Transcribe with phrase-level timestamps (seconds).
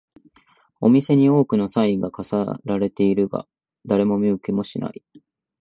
[0.79, 3.47] お店に多くのサインが飾られているが、
[3.85, 5.03] 誰も見向きもしない